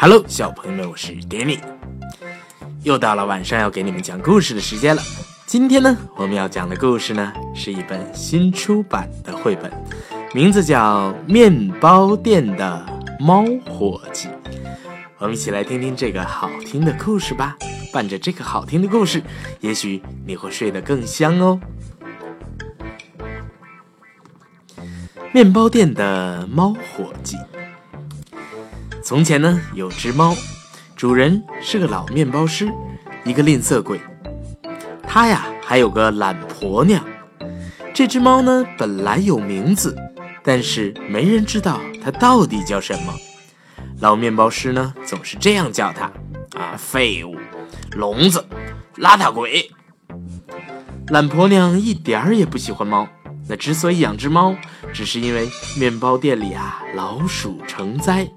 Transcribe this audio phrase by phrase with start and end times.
[0.00, 1.58] Hello，小朋友们，我是 Danny，
[2.84, 5.02] 又到了晚上要给你们讲故事的时间了。
[5.44, 9.72] 今天呢，我们要讲的故事呢，是一本新出版的绘本，
[10.32, 12.86] 名字叫《面包店的
[13.18, 14.28] 猫伙计》。
[15.18, 17.56] 我们一起来听听这个好听的故事吧。
[17.92, 19.20] 伴着这个好听的故事，
[19.58, 21.58] 也许你会睡得更香哦。
[25.32, 27.36] 面包店的猫伙计。
[29.08, 30.36] 从前呢，有只猫，
[30.94, 32.70] 主人是个老面包师，
[33.24, 33.98] 一个吝啬鬼。
[35.02, 37.02] 他呀，还有个懒婆娘。
[37.94, 39.96] 这只猫呢，本来有名字，
[40.44, 43.14] 但是没人知道它到底叫什么。
[44.00, 46.12] 老面包师呢，总是这样叫它：
[46.60, 47.34] 啊，废物，
[47.92, 48.44] 聋子，
[48.98, 49.70] 邋遢鬼。
[51.08, 53.08] 懒婆娘一点儿也不喜欢猫。
[53.48, 54.54] 那之所以养只猫，
[54.92, 55.48] 只是因为
[55.78, 58.28] 面包店里啊，老鼠成灾。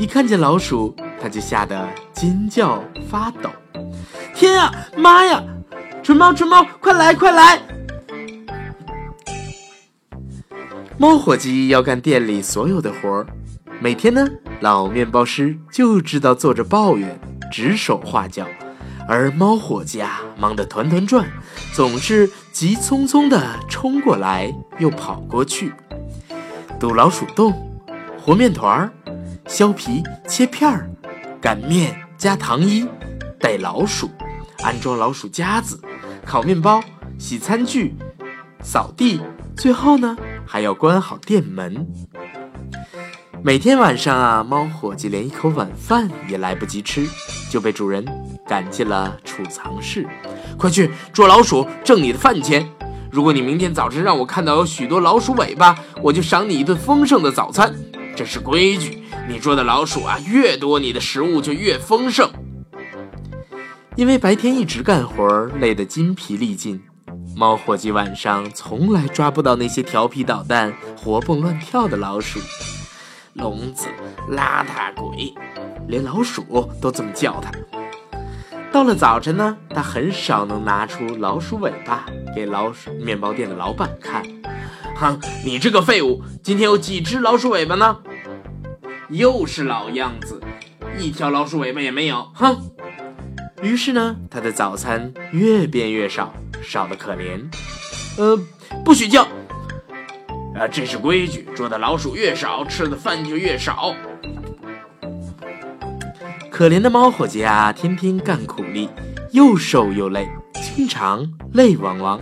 [0.00, 3.50] 一看见老鼠，他就吓得尖叫发抖。
[4.34, 5.44] 天啊，妈呀！
[6.02, 7.60] 蠢猫，蠢猫，快来，快来！
[10.96, 13.26] 猫伙计要干店里所有的活儿，
[13.78, 14.26] 每天呢，
[14.60, 17.20] 老面包师就知道坐着抱怨，
[17.52, 18.46] 指手画脚，
[19.06, 21.26] 而猫伙计啊，忙得团团转，
[21.74, 25.74] 总是急匆匆地冲过来又跑过去，
[26.78, 27.52] 堵老鼠洞，
[28.18, 28.90] 和面团儿。
[29.50, 30.88] 削皮、切片儿、
[31.40, 32.86] 擀面、加糖衣、
[33.40, 34.08] 逮老鼠、
[34.62, 35.82] 安装老鼠夹子、
[36.24, 36.80] 烤面包、
[37.18, 37.96] 洗餐具、
[38.62, 39.20] 扫地，
[39.56, 41.84] 最后呢还要关好店门。
[43.42, 47.04] 每天晚上啊，猫伙计连一口晚饭也来不及吃，
[47.50, 48.06] 就被主人
[48.46, 50.06] 赶进了储藏室。
[50.56, 52.64] 快去捉老鼠，挣你的饭钱！
[53.10, 57.74] 如果你明天早晨让我看到有许多老鼠尾巴，我就赏你一顿丰盛的早餐。
[58.14, 58.99] 这是规矩。
[59.30, 62.28] 你捉的老鼠啊，越多，你的食物就越丰盛。
[63.94, 66.82] 因为白天一直干活，累得筋疲力尽，
[67.36, 72.40] 猫伙计晚上从来抓不到那些调皮捣蛋、活蹦乱跳的老鼠。
[73.34, 73.86] 聋子、
[74.28, 75.32] 邋遢鬼，
[75.86, 77.52] 连老鼠都这么叫他。
[78.72, 82.04] 到了早晨呢，他很少能拿出老鼠尾巴
[82.34, 84.24] 给老鼠面包店的老板看。
[84.96, 87.98] 哼，你这个废物，今天有几只老鼠尾巴呢？
[89.10, 90.40] 又是老样子，
[90.96, 92.30] 一条老鼠尾巴也没有。
[92.32, 92.70] 哼！
[93.60, 96.32] 于是呢，他的早餐越变越少，
[96.62, 97.40] 少得可怜。
[98.16, 98.38] 呃，
[98.84, 99.22] 不许叫！
[100.54, 103.94] 啊，这是规矩，捉的老鼠越少，吃的饭就越少。
[106.50, 108.88] 可怜的猫伙计啊，天天干苦力，
[109.32, 110.28] 又瘦又累，
[110.76, 112.20] 经常泪汪汪。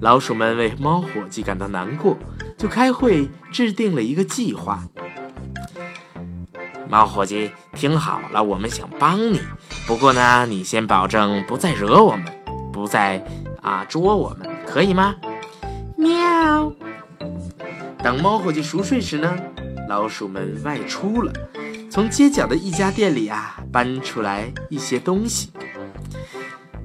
[0.00, 2.18] 老鼠们为猫伙计感到难过，
[2.58, 4.86] 就开会制定了一个计划。
[6.88, 9.40] 猫伙计，听好了，我们想帮你，
[9.86, 12.24] 不过呢，你先保证不再惹我们，
[12.72, 13.24] 不再
[13.60, 15.16] 啊捉我们，可以吗？
[15.96, 16.72] 喵。
[18.02, 19.36] 等猫伙计熟睡时呢，
[19.88, 21.32] 老鼠们外出了，
[21.90, 25.50] 从街角的一家店里啊搬出来一些东西。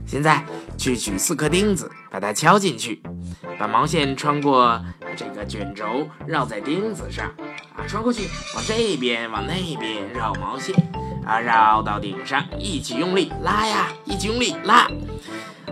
[0.06, 0.44] 现在
[0.78, 3.01] 去取四颗钉子，把它敲进去，
[3.59, 4.84] 把毛线穿过
[5.16, 7.31] 这个卷轴，绕在钉子上。
[7.75, 10.75] 啊，穿过去，往这边，往那边绕毛线，
[11.25, 14.87] 啊，绕到顶上，一起用力拉呀，一起用力拉，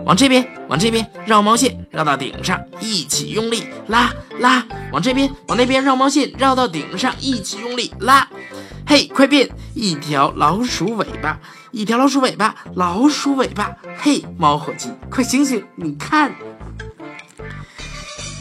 [0.04, 8.26] 往这边，往这边绕毛线，绕到顶上，一起用力拉拉，往这边，往那边绕毛线，绕到顶上，一起用力拉。
[8.86, 11.38] 嘿，快变，一条老鼠尾巴，
[11.70, 13.76] 一条老鼠尾巴，老鼠尾巴。
[13.98, 16.34] 嘿，猫伙计，快醒醒，你看。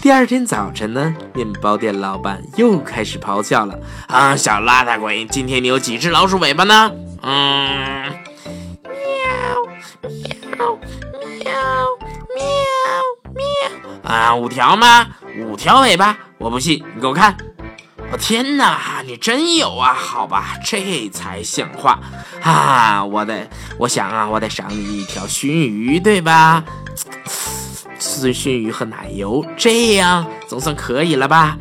[0.02, 3.78] 第二天早晨呢，面包店老板又开始咆哮了
[4.08, 8.04] ：“啊，小邋遢鬼，今天你有几只老鼠尾巴呢？”嗯，
[8.84, 8.92] 喵
[10.02, 10.80] 喵
[11.12, 11.52] 喵
[12.36, 12.44] 喵
[13.36, 13.44] 喵
[14.04, 15.06] 啊，五条吗？
[15.42, 16.18] 五条尾巴？
[16.38, 17.36] 我不信，你给我看！
[18.12, 19.94] 我天哪，你真有啊！
[19.94, 22.00] 好吧，这才像话
[22.42, 23.04] 啊！
[23.04, 23.48] 我得，
[23.78, 26.64] 我想啊，我得赏你一条熏鱼，对吧？
[28.00, 31.58] 吃熏鱼和奶油，这样总算可以了吧？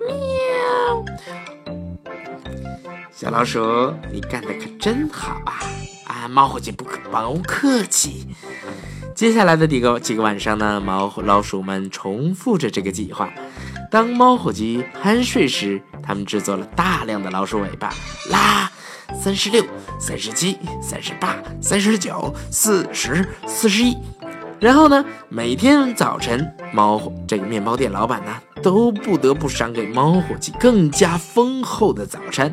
[0.00, 1.04] 喵！
[3.12, 5.60] 小老鼠，你干的可真好啊！
[6.06, 8.26] 啊，猫伙计不可不客气。
[9.14, 13.28] 接下来的几个几个晚上呢，猫老鼠们重复着这个计划。
[13.90, 17.92] 当猫伙计酣睡时，他们制作了大量的老鼠尾巴，
[18.30, 18.70] 啦，
[19.20, 19.64] 三十六、
[19.98, 23.96] 三十七、三十八、三十九、四十、四十一。
[24.60, 28.32] 然后呢，每天早晨，猫这个面包店老板呢，
[28.62, 32.52] 都不得不赏给猫伙计更加丰厚的早餐。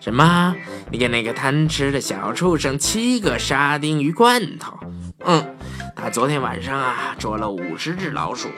[0.00, 0.54] 什么？
[0.90, 4.76] 你给那个贪吃的小畜生七个沙丁鱼罐头？
[5.24, 5.54] 嗯，
[5.94, 8.48] 他昨天晚上啊捉了五十只老鼠。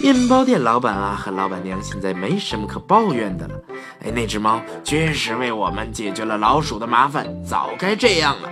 [0.00, 3.54] 面包店老板啊和老板娘现在没什么可抱怨的了。
[4.04, 8.48] 哎，那只猫确实为我们解决了老鼠的麻烦，早该这样了。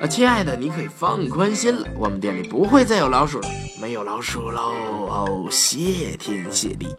[0.00, 3.48] 啊，亲爱的，你可以放宽心了，我们店里不会再有老鼠了，
[3.80, 4.74] 没有老鼠喽。
[5.08, 6.94] 哦，谢天谢地。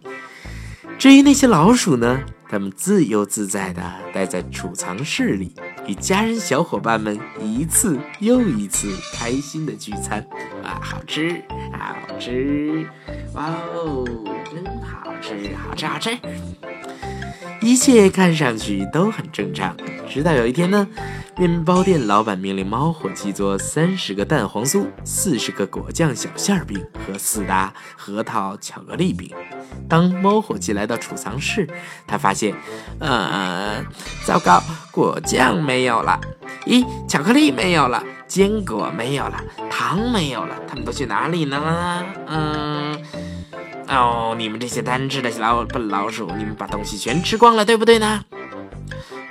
[0.98, 2.20] 至于那些老鼠呢？
[2.50, 3.82] 它们自由自在地
[4.14, 5.54] 待在储藏室里，
[5.86, 10.26] 与家人小伙伴们一次又一次开心的聚餐。
[10.64, 12.88] 啊，好吃，好吃，
[13.34, 14.06] 哇哦，
[14.50, 16.18] 真好吃，好吃，好吃。
[17.60, 19.76] 一切看上去都很正常，
[20.10, 20.88] 直到有一天呢，
[21.38, 29.30] 面包店老板命令猫伙计做三十个蛋黄酥、四十个果酱小馅饼和四打核桃巧克力饼。
[29.88, 31.68] 当猫伙计来到储藏室，
[32.08, 32.56] 他发现，
[33.00, 33.84] 呃，
[34.26, 34.62] 糟糕，
[34.92, 36.20] 果酱没有了，
[36.66, 42.04] 咦，巧克力没有了，坚果没有了，糖没有了，他们都去哪里呢？
[42.28, 42.98] 嗯，
[43.90, 48.24] 哦，你们这些贪吃的老笨老鼠，你们把东西全吃光了，对不对呢？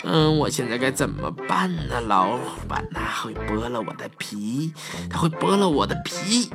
[0.09, 2.01] 嗯，我现在该怎么办呢？
[2.01, 2.39] 老
[2.69, 4.73] 板呐，会剥了我的皮，
[5.11, 6.49] 他会剥了我的皮，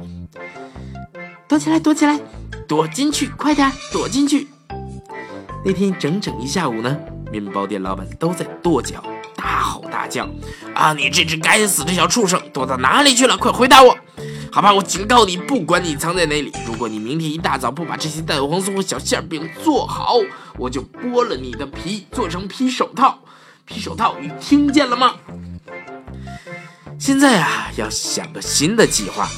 [1.50, 2.20] 躲起来，躲起来。
[2.68, 4.48] 躲进去，快点躲进去！
[5.66, 6.98] 那天整整一下午呢，
[7.30, 9.04] 面包店老板都在跺脚、
[9.36, 10.26] 大吼大叫
[10.74, 13.38] ：“啊，你这只该死的小畜生，躲到哪里去了？
[13.38, 13.98] 快回答我！
[14.54, 20.16] 好吧，我警告你，不管你藏在哪里，如果你明天一大早不把这些蛋黄酥和小馅饼做好，
[20.58, 23.20] 我就剥了你的皮，做成皮手套。
[23.72, 25.16] 皮手套，你听见了吗？
[27.00, 29.30] 现在啊，要想个新的计划。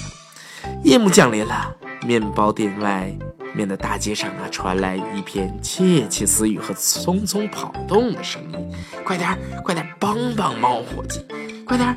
[0.84, 3.16] 夜幕降临了。”面包店外
[3.54, 8.76] 面的大街上啊，传来一片窃窃私语和匆匆跑动的声音。
[9.06, 11.26] 快点，快点，帮帮猫伙计！
[11.66, 11.96] 快点！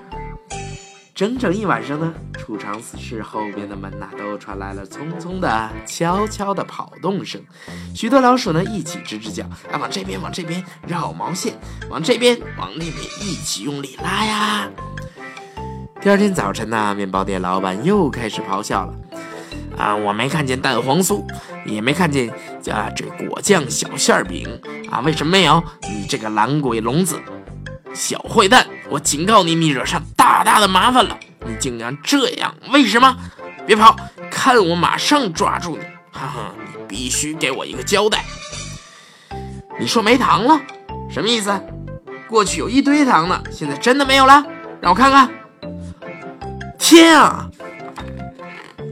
[1.16, 7.40] 整整一晚上呢，储藏室后边的门呐，都传来了匆匆的、悄悄的跑动声。
[7.94, 9.42] 许多老鼠呢，一起吱吱叫，
[9.72, 11.54] 啊，往这边，往这边绕毛线，
[11.88, 14.68] 往这边，往那边，一起用力拉呀！
[16.02, 18.94] 第二天早晨呢，面包店老板又开始咆哮了。
[19.78, 21.24] 啊，我没看见蛋黄酥，
[21.64, 22.28] 也没看见
[22.70, 24.46] 啊这果酱小馅饼
[24.90, 25.64] 啊，为什么没有？
[25.88, 27.18] 你这个懒鬼聋子，
[27.94, 28.66] 小坏蛋！
[28.88, 31.18] 我警告你，你惹上大大的麻烦了！
[31.44, 33.16] 你竟然这样，为什么？
[33.66, 33.96] 别跑，
[34.30, 35.82] 看我马上抓住你！
[36.12, 38.24] 哈哈，你必须给我一个交代。
[39.78, 40.60] 你说没糖了，
[41.10, 41.60] 什么意思？
[42.28, 44.44] 过去有一堆糖呢，现在真的没有了？
[44.80, 45.28] 让我看看。
[46.78, 47.50] 天啊！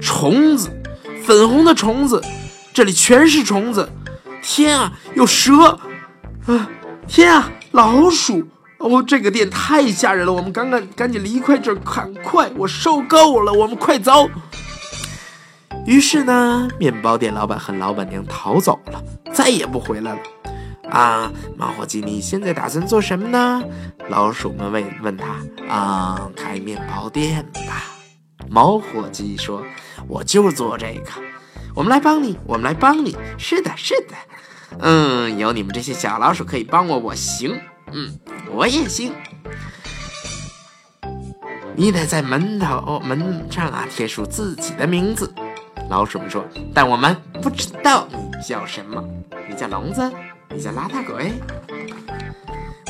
[0.03, 0.71] 虫子，
[1.25, 2.21] 粉红的虫子，
[2.73, 3.91] 这里全是虫子！
[4.43, 5.79] 天啊，有蛇！
[6.47, 6.69] 啊，
[7.07, 8.47] 天啊，老鼠！
[8.85, 12.51] 哦，这个店太吓人了，我们赶赶赶紧离开这儿，赶快！
[12.55, 14.29] 我受够了，我们快走！
[15.87, 19.03] 于是呢，面包店老板和老板娘逃走了，
[19.33, 20.19] 再也不回来了。
[20.91, 23.63] 啊，猫伙计，你现在打算做什么呢？
[24.11, 25.35] 老鼠们问问他。
[25.67, 27.85] 啊，开面包店吧。
[28.51, 29.65] 猫伙计说
[30.07, 31.11] ：“我就做这个，
[31.75, 33.17] 我们来帮你，我们来帮你。
[33.39, 34.15] 是的，是的，
[34.81, 37.59] 嗯，有你们这些小老鼠可以帮我，我行，
[37.93, 38.19] 嗯，
[38.51, 39.13] 我也行。
[41.77, 45.33] 你得在门头门上啊贴出自己的名字。”
[45.91, 49.05] 老鼠们说：“但我们不知道你叫什么，
[49.49, 50.11] 你叫聋子，
[50.51, 51.33] 你叫邋遢鬼，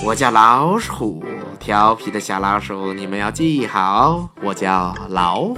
[0.04, 1.24] 我叫老鼠。”
[1.58, 5.56] 调皮的小老鼠，你们要记好，我叫老虎。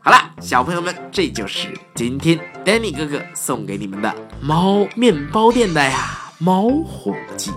[0.00, 7.52] 好了，小朋友们，这就是今天 Danny 哥哥送给你们的猫面包店的呀猫伙计，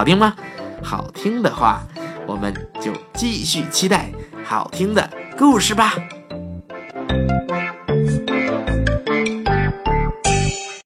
[0.00, 0.34] 好听吗？
[0.82, 1.82] 好听的话
[2.26, 4.10] 我们就继续期待
[4.42, 5.92] 好听的故事吧。